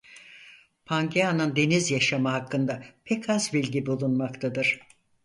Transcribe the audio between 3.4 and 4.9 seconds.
bilgi bulunmaktadır.